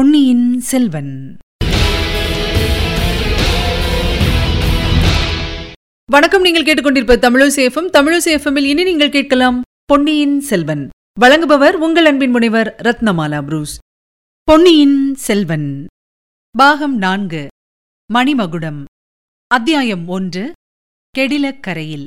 [0.00, 1.36] பொன்னியின் செல்வன்.
[6.10, 10.88] வணக்கம் நீங்கள் கேட்டுக்கொண்டிருப்ப தமிழசேஃபம் தமிழசேஃபமில் இனி நீங்கள் கேட்கலாம் பொன்னியின் செல்வன்.
[11.20, 13.78] வழங்குபவர் உங்கள் அன்பின் முனைவர் ரத்னமாலா புரூஸ்.
[14.42, 15.86] பொன்னியின் செல்வன்.
[16.58, 17.48] பாகம் நான்கு.
[18.14, 18.84] மணிமகுடம்.
[19.46, 20.52] அத்தியாயம் ஒன்று.
[21.18, 22.06] கெடிலக்கரையில்.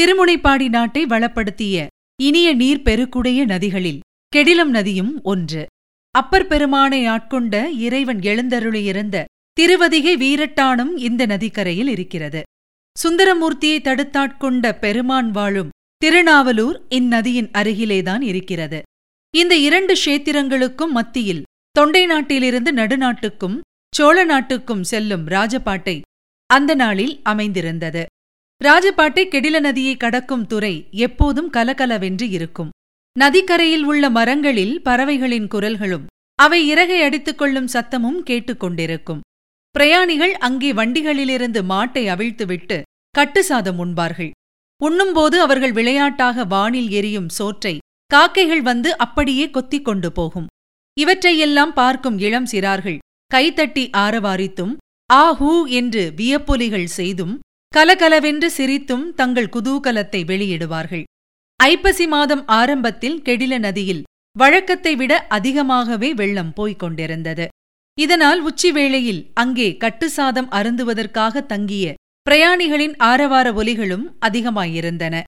[0.00, 1.86] திருமுனைப்பாடி நாட்டை வளப்படுத்திய
[2.22, 4.00] இனிய நீர் பெருக்குடைய நதிகளில்
[4.36, 5.66] கெடிலம் நதியும் ஒன்று.
[6.18, 7.54] அப்பர் பெருமானை ஆட்கொண்ட
[7.86, 9.16] இறைவன் எழுந்தருளியிருந்த
[9.52, 12.40] திருவதிகை வீரட்டானும் இந்த நதிக்கரையில் இருக்கிறது.
[12.96, 18.80] சுந்தரமூர்த்தியை தடுத்தாட்கொண்ட பெருமான் வாழும் திருநாவலூர் இந்நதியின் அருகிலேதான் இருக்கிறது.
[19.34, 23.58] இந்த இரண்டு க்ஷேத்திரங்களுக்கும் மத்தியில் தொண்டை நாட்டிலிருந்து நடுநாட்டுக்கும்
[23.94, 25.96] சோழ நாட்டுக்கும் செல்லும் ராஜபாட்டை
[26.50, 28.06] அந்த நாளில் அமைந்திருந்தது.
[28.64, 32.70] ராஜபாட்டை கெடில நதியை கடக்கும் துறை எப்போதும் கலகலவென்று இருக்கும்.
[33.20, 36.04] நதிக்கரையில் உள்ள மரங்களில் பறவைகளின் குரல்களும்
[36.38, 39.24] அவை இறகை அடித்துக் கொள்ளும் சத்தமும் கேட்டுக்கொண்டிருக்கும்
[39.74, 42.78] பிரயாணிகள் அங்கே வண்டிகளிலிருந்து மாட்டை அவிழ்த்துவிட்டு
[43.14, 44.30] கட்டுசாதம் உண்பார்கள்.
[44.80, 47.74] உண்ணும்போது அவர்கள் விளையாட்டாக வானில் எரியும் சோற்றை
[48.10, 50.48] காக்கைகள் வந்து அப்படியே கொத்திக் கொண்டு போகும்.
[50.96, 53.02] இவற்றையெல்லாம் பார்க்கும் இளம் சிறார்கள்
[53.34, 54.74] கைத்தட்டி ஆரவாரித்தும்
[55.10, 57.34] ஆ ஹூ என்று வியப்பொலிகள் செய்தும்
[57.72, 61.04] கலகலவென்று சிரித்தும் தங்கள் குதூகலத்தை வெளியிடுவார்கள்.
[61.62, 64.02] ஐப்பசி மாதம் ஆரம்பத்தில் கெடில நதியில்
[64.38, 67.48] வழக்கத்தை விட அதிகமாகவே வெள்ளம் போய்க் கொண்டிருந்தது.
[67.98, 71.94] இதனால் உச்சி வேளையில் அங்கே கட்டுசாதம் அருந்துவதற்காக தங்கிய
[72.30, 75.22] பிரயாணிகளின் ஆரவார ஒலிகளும் அதிகமாயிருந்தன.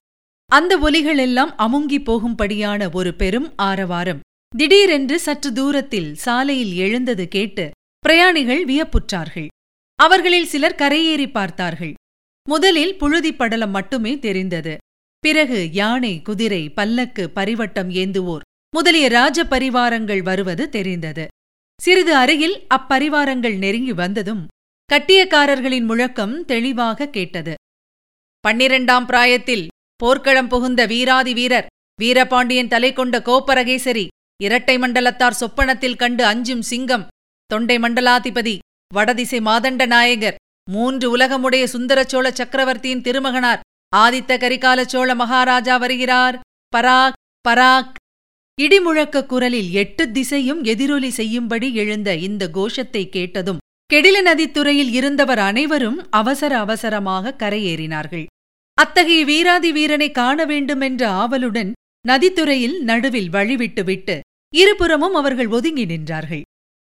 [0.45, 4.19] அந்த ஒலிகளெல்லாம் அமுங்கி போகும்படியான ஒரு பெரும் ஆரவாரம்.
[4.57, 9.47] திடீரென்று சற்று தூரத்தில் சாலையில் எழுந்தது கேட்டு பிரயாணிகள் வியப்புற்றார்கள்.
[9.95, 11.93] அவர்களில் சிலர் கரையேறி பார்த்தார்கள்.
[12.49, 14.77] முதலில் புழுதிப் படலம் மட்டுமே தெரிந்தது.
[15.23, 18.45] பிறகு யானை குதிரை பல்லக்கு பரிவட்டம் ஏந்துவோர்.
[18.73, 21.25] முதலிய ராஜ பரிவாரங்கள் வருவது தெரிந்தது.
[21.79, 24.41] சிறிது அருகில் அப்பரிவாரங்கள் நெருங்கி வந்ததும்
[24.89, 27.53] கட்டியக்காரர்களின் முழக்கம் தெளிவாக கேட்டது.
[28.43, 29.65] பன்னிரண்டாம் பிராயத்தில்
[29.99, 31.69] போர்க்களம் புகுந்த வீராதி வீரர்
[31.99, 34.05] வீரபாண்டியன் தலை கொண்ட கோப்பரகேசரி
[34.39, 37.07] இரட்டை மண்டலத்தார் சொப்பனத்தில் கண்டு அஞ்சும் சிங்கம்
[37.49, 38.55] தொண்டை மண்டலாதிபதி
[38.93, 43.61] வடதிசை மாதண்ட நாயகர் மூன்று உலகமுடைய சுந்தரச்சோழ சக்கரவர்த்தியின் திருமகனார்
[43.95, 46.39] ஆதித்த கரிகால சோழ மகாராஜா வருகிறார்.
[46.75, 47.17] பராக்
[47.49, 47.91] பராக்.
[48.61, 53.57] இடிமுழக்க குரலில் எட்டு திசையும் எதிரொலி செய்யும்படி எழுந்த இந்த கோஷத்தை கேட்டதும்
[53.93, 58.25] கெடில நதித்துறையில் இருந்தவர் அனைவரும் அவசர அவசரமாக கரையேறினார்கள்.
[58.73, 61.71] அத்தகைய வீராதி வீரனை காண வேண்டுமென்ற ஆவலுடன்
[62.07, 64.19] நதித்துறையில் நடுவில் வழிவிட்டுவிட்டு
[64.53, 66.41] இருபுறமும் அவர்கள் ஒதுங்கி நின்றார்கள்.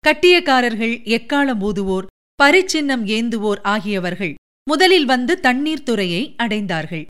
[0.05, 2.07] கட்டியக்காரர்கள் எக்காலம் ஊதுவோர்
[2.43, 4.35] பரிச்சின்னம் ஏந்துவோர் ஆகியவர்கள்
[4.71, 7.07] முதலில் வந்து தண்ணீர் துறையை அடைந்தார்கள்.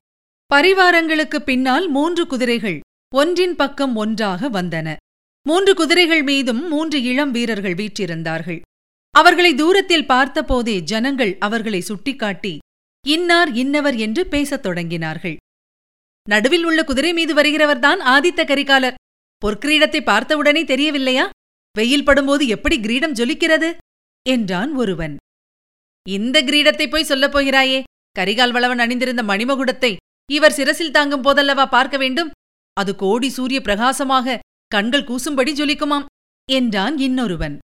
[0.55, 2.81] பரிவாரங்களுக்கு பின்னால் மூன்று குதிரைகள்
[3.15, 4.97] ஒன்றின் பக்கம் ஒன்றாக வந்தன.
[5.43, 8.61] மூன்று குதிரைகள் மீதும் மூன்று இளம் வீரர்கள் வீற்றிருந்தார்கள்.
[9.11, 12.59] அவர்களை தூரத்தில் பார்த்தபோதே ஜனங்கள் அவர்களை சுட்டிக்காட்டி
[13.07, 15.37] இன்னார் இன்னவர் என்று பேசத் தொடங்கினார்கள்.
[16.29, 18.99] நடுவில் உள்ள குதிரை மீது வருகிறவர்தான் ஆதித்த கரிகாலர்.
[19.47, 21.31] பொற்கிரீடத்தை பார்த்தவுடனே தெரியவில்லையா?
[21.77, 23.77] வெயில் படும்போது எப்படி கிரீடம் ஜொலிக்கிறது?
[24.29, 25.17] என்றான் ஒருவன்.
[26.07, 27.81] இந்த கிரீடத்தை போய் சொல்லப் போகிறாயே.
[28.17, 29.97] கரிகால் வளவன் அணிந்திருந்த மணிமகுடத்தை
[30.29, 32.31] இவர் சிரசில் தாங்கும் போதல்லவா பார்க்க வேண்டும்?
[32.77, 34.39] அது கோடி சூரிய பிரகாசமாக
[34.71, 36.09] கண்கள் கூசும்படி ஜொலிக்குமாம்
[36.49, 37.59] என்றான் இன்னொருவன்.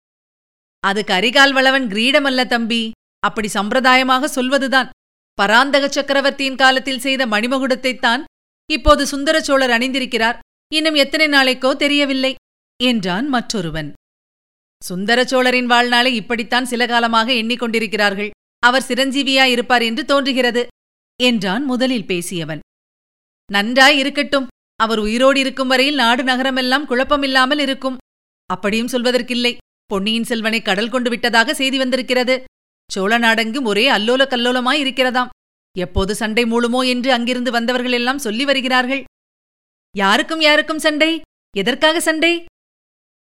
[0.84, 4.90] அது கரிகால் வளவன் கிரீடமல்ல தம்பி அப்படி சம்பிரதாயமாக சொல்வதுதான்.
[5.38, 8.23] பராந்தக சக்கரவர்த்தியின் காலத்தில் செய்த மணிமகுடத்தைத்தான்
[8.69, 10.40] இப்போது சுந்தர சோழர் அணிந்திருக்கிறார்.
[10.72, 12.35] இன்னும் எத்தனை நாளைக்கோ தெரியவில்லை
[12.84, 13.94] என்றான் மற்றொருவன்.
[14.81, 18.30] சுந்தர சோழரின் வாழ்நாளை இப்படித்தான் சில காலமாக எண்ணிக்கொண்டிருக்கிறார்கள்.
[18.59, 20.68] அவர் சிரஞ்சீவியாய் இருப்பார் என்று தோன்றுகிறது
[21.19, 22.59] என்றான் முதலில் பேசியவன்.
[23.52, 24.47] நன்றாய் இருக்கட்டும்
[24.80, 27.97] அவர் உயிரோடு இருக்கும் வரையில் நாடு நகரமெல்லாம் குழப்பமில்லாமல் இருக்கும்.
[28.50, 29.53] அப்படியும் சொல்வதற்கில்லை
[29.85, 32.44] பொன்னியின் செல்வனை கடல் கொண்டு விட்டதாக செய்தி வந்திருக்கிறது.
[32.90, 35.29] சோழ நாடெங்கும் ஒரே அல்லோல கல்லோலமாய் இருக்கிறதாம்.
[35.76, 39.03] எப்போது சண்டை மூழுமோ என்று அங்கிருந்து வந்தவர்கள் எல்லாம் சொல்லி வருகிறார்கள்.
[39.96, 41.22] யாருக்கும் யாருக்கும் சண்டை?
[41.55, 42.34] எதற்காக சண்டை?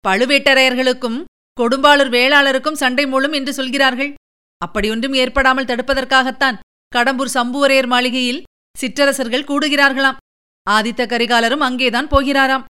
[0.08, 1.20] பழுவேட்டரையர்களுக்கும்
[1.62, 4.14] கொடும்பாளூர் வேளாளருக்கும் சண்டை மூலம் என்று சொல்கிறார்கள்.
[4.66, 6.60] அப்படியொன்றும் ஏற்படாமல் தடுப்பதற்காகத்தான்
[6.96, 8.44] கடம்பூர் சம்புவரையர் மாளிகையில்
[8.78, 10.20] சிற்றரசர்கள் கூடுகிறார்களாம்.
[10.70, 12.64] ஆதித்த கரிகாலரும் அங்கேதான் போகிறாராம்.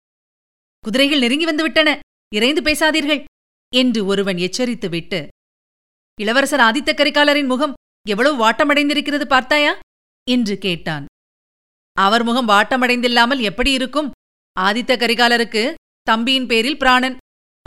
[0.83, 1.99] குதிரைகள் நெருங்கி வந்துவிட்டன.
[2.35, 3.23] இறைந்து பேசாதீர்கள்
[3.73, 5.27] என்று ஒருவன் எச்சரித்துவிட்டு
[6.21, 7.73] இளவரசர் ஆதித்த கரிகாலரின் முகம்
[8.07, 9.73] எவ்வளவு வாட்டமடைந்திருக்கிறது பார்த்தாயா?
[10.27, 11.05] என்று கேட்டான்.
[11.97, 14.11] அவர் முகம் வாட்டமடைந்தில்லாமல் எப்படி இருக்கும்?
[14.59, 15.63] ஆதித்த கரிகாலருக்கு
[16.01, 17.17] தம்பியின் பேரில் பிராணன்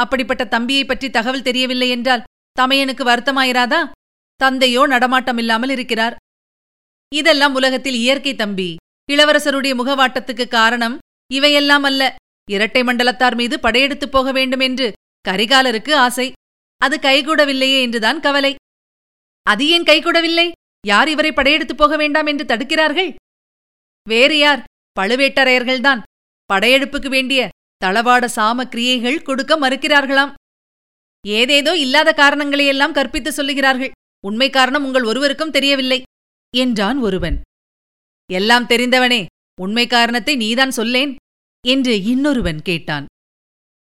[0.00, 2.22] அப்படிப்பட்ட தம்பியைப் பற்றி தகவல் தெரியவில்லை என்றால்
[2.60, 3.90] தமையனுக்கு வருத்தமாயிராதா?
[4.34, 6.16] தந்தையோ நடமாட்டமில்லாமல் இருக்கிறார்.
[7.14, 8.76] இதெல்லாம் உலகத்தில் இயற்கை தம்பி.
[9.12, 10.98] இளவரசருடைய முகவாட்டத்துக்கு காரணம்
[11.32, 12.16] இவையெல்லாம் அல்ல.
[12.50, 14.92] இரட்டை மண்டலத்தார் மீது படையெடுத்துப் போக வேண்டும் என்று
[15.28, 16.32] கரிகாலருக்கு ஆசை.
[16.76, 18.54] அது கைகூடவில்லையே என்றுதான் கவலை.
[19.42, 20.52] அது ஏன் கைகூடவில்லை?
[20.86, 23.14] யார் இவரை படையெடுத்துப் போக வேண்டாம் என்று தடுக்கிறார்கள்?
[24.08, 24.64] வேறு யார்?
[25.00, 26.02] பழுவேட்டரையர்கள்தான்.
[26.52, 27.48] படையெடுப்புக்கு வேண்டிய
[27.84, 30.32] தளவாட சாம கிரியைகள் கொடுக்க மறுக்கிறார்களாம்.
[31.26, 33.90] ஏதேதோ இல்லாத காரணங்களையெல்லாம் கற்பித்து சொல்லுகிறார்கள்.
[34.26, 36.02] உண்மை காரணம் உங்கள் ஒருவருக்கும் தெரியவில்லை.
[36.56, 37.40] என்றான் ஒருவன்.
[38.32, 39.26] எல்லாம் தெரிந்தவனே
[39.60, 41.16] உண்மை காரணத்தை நீதான் சொல்லேன்
[41.66, 43.06] என்று இன்னொருவன் கேட்டான்.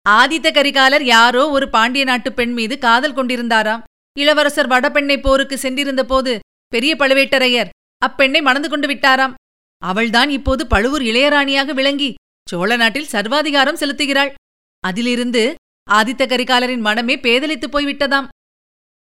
[0.09, 3.83] ஆதித்த கரிகாலர் யாரோ ஒரு பாண்டிய நாட்டுப் பெண் மீது காதல் கொண்டிருந்தாராம்.
[4.19, 6.39] இளவரசர் வடபெண்ணை போருக்கு சென்றிருந்த போது
[6.69, 7.69] பெரிய பழுவேட்டரையர்
[8.07, 9.35] அப்பெண்ணை மணந்து கொண்டு விட்டாராம்.
[9.79, 12.15] அவள்தான் இப்போது பழுவூர் இளையராணியாக விளங்கி
[12.51, 14.35] சோழ நாட்டில் சர்வாதிகாரம் செலுத்துகிறாள்.
[14.81, 15.55] அதிலிருந்து
[15.91, 18.29] ஆதித்த கரிகாலரின் மனமே பேதலித்துப் போய்விட்டதாம்.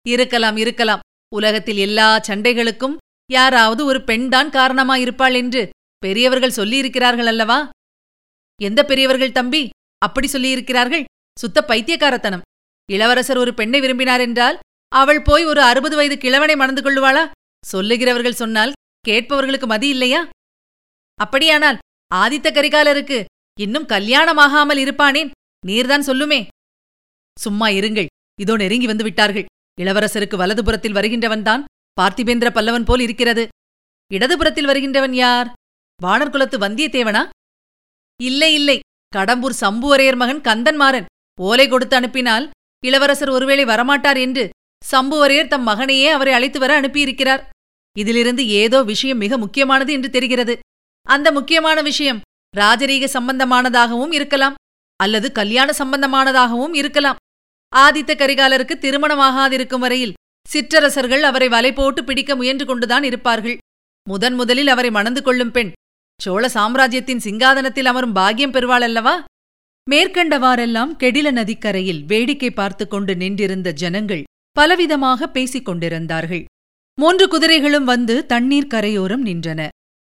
[0.08, 1.00] இருக்கலாம் இருக்கலாம்.
[1.36, 2.98] உலகத்தில் எல்லா சண்டைகளுக்கும்
[3.32, 7.70] யாராவது ஒரு பெண்தான் காரணமாயிருப்பாள் என்று பெரியவர்கள் சொல்லியிருக்கிறார்கள் அல்லவா?
[8.62, 9.70] எந்த பெரியவர்கள் தம்பி?
[9.98, 11.04] அப்படி சொல்லியிருக்கிறார்கள்.
[11.40, 12.42] சுத்த பைத்தியக்காரத்தனம்.
[12.92, 17.32] இளவரசர் ஒரு பெண்ணை விரும்பினார் என்றால் அவள் போய் ஒரு அறுபது வயது கிழவனை மணந்து கொள்ளுவாளா?
[17.66, 18.74] சொல்லுகிறவர்கள் சொன்னால்
[19.08, 20.30] கேட்பவர்களுக்கு மதி இல்லையா?
[21.16, 21.78] அப்படியானால்
[22.16, 23.24] ஆதித்த கரிகாலருக்கு.
[23.60, 25.32] இன்னும் கல்யாணமாகாமல் இருப்பானேன்?
[25.68, 26.48] நீர்தான் சொல்லுமே.
[27.40, 28.06] சும்மா இருங்கள்.
[28.42, 29.46] இதோ நெருங்கி வந்து விட்டார்கள்.
[29.82, 31.64] இளவரசருக்கு வலதுபுறத்தில் வருகின்றவன்தான்
[32.02, 33.48] பார்த்திபேந்திர பல்லவன் போல் இருக்கிறது.
[34.12, 35.54] இடதுபுறத்தில் வருகின்றவன் யார்?
[36.02, 37.30] வானர்குலத்து வந்தியத்தேவனா?
[38.20, 38.80] இல்லை இல்லை.
[39.16, 41.06] கடம்பூர் சம்புவரையர் மகன் கந்தன்மாறன்.
[41.42, 42.50] ஓலை கொடுத்து அனுப்பினால்
[42.84, 44.50] இளவரசர் ஒருவேளை வரமாட்டார் என்று
[44.92, 47.44] சம்புவரையர் தம் மகனையே அவரை அழைத்து வர அனுப்பியிருக்கிறார்.
[48.00, 50.60] இதிலிருந்து ஏதோ விஷயம் மிக முக்கியமானது என்று தெரிகிறது.
[51.16, 52.22] அந்த முக்கியமான விஷயம்
[52.54, 54.58] ராஜரீக சம்பந்தமானதாகவும் இருக்கலாம்
[55.00, 57.20] அல்லது கல்யாண சம்பந்தமானதாகவும் இருக்கலாம்.
[57.74, 60.16] ஆதித்த கரிகாலருக்கு திருமணமாகாதிருக்கும் வரையில்
[60.46, 63.58] சிற்றரசர்கள் அவரை வலை போட்டு பிடிக்க முயன்று கொண்டுதான் இருப்பார்கள்.
[64.08, 65.72] முதன் முதலில் அவரை மணந்து கொள்ளும் பெண்
[66.20, 69.16] சோழ சாம்ராஜ்யத்தின் சிங்காதனத்தில் அமரும் பாக்கியம் பெறுவாள் அல்லவா?
[69.88, 74.24] மேற்கண்டவாறெல்லாம் கெடில நதிக்கரையில் வேடிக்கை பார்த்து கொண்டு நின்றிருந்த ஜனங்கள்
[74.60, 76.44] பலவிதமாக பேசிக் கொண்டிருந்தார்கள்.
[76.98, 79.62] மூன்று குதிரைகளும் வந்து தண்ணீர் கரையோரம் நின்றன.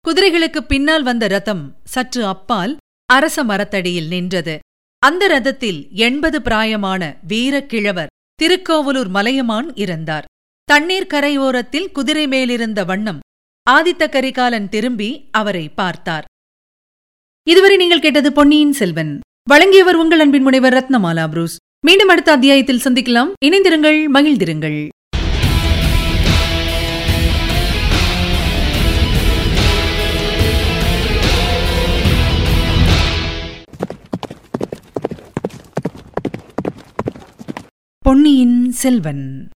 [0.00, 4.59] குதிரைகளுக்குப் பின்னால் வந்த ரதம் சற்று அப்பால் அரச மரத்தடியில் நின்றது.
[4.99, 10.25] அந்த ரதத்தில் எண்பது பிராயமான வீரக்கிழவர் திருக்கோவலூர் மலையமான் இருந்தார்.
[10.65, 13.19] தண்ணீர் கரையோரத்தில் குதிரை மேலிருந்த வண்ணம்
[13.71, 16.25] ஆதித்த கரிகாலன் திரும்பி அவரை பார்த்தார்.
[17.49, 19.21] இதுவரை நீங்கள் கேட்டது பொன்னியின் செல்வன்.
[19.49, 21.56] வழங்கியவர் உங்கள் அன்பின் முனைவர் ரத்னமாலா புரூஸ்.
[21.87, 23.33] மீண்டும் அடுத்த அத்தியாயத்தில் சந்திக்கலாம்.
[23.45, 24.89] இணைந்திருங்கள் மகிழ்ந்திருங்கள்.
[38.09, 39.49] பொன்னியின் செல்வன்.